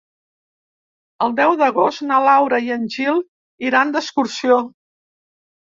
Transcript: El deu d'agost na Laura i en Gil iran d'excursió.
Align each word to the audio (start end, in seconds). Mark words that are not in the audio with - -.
El 1.25 1.35
deu 1.41 1.53
d'agost 1.59 2.03
na 2.13 2.21
Laura 2.29 2.61
i 2.69 2.73
en 2.79 2.89
Gil 2.97 3.23
iran 3.71 3.95
d'excursió. 3.97 4.63